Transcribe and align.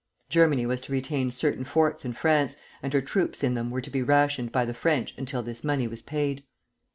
Germany 0.29 0.65
was 0.65 0.81
to 0.81 0.91
retain 0.91 1.29
certain 1.29 1.63
forts 1.63 2.03
in 2.05 2.13
France, 2.13 2.57
and 2.81 2.91
her 2.91 3.01
troops 3.01 3.43
in 3.43 3.53
them 3.53 3.69
were 3.69 3.81
to 3.81 3.91
be 3.91 4.01
rationed 4.01 4.51
by 4.51 4.65
the 4.65 4.73
French 4.73 5.13
until 5.15 5.43
this 5.43 5.63
money 5.63 5.87
was 5.87 6.01
paid. 6.01 6.43